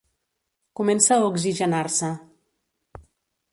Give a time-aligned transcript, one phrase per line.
[0.79, 2.11] Comença a oxigenar-se.